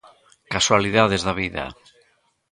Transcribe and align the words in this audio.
Casualidades 0.53 1.21
da 1.27 1.33
vida. 1.41 1.65